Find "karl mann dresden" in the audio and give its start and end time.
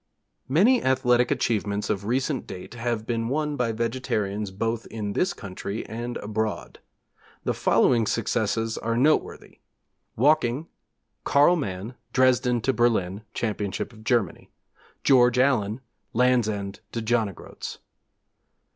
11.23-12.61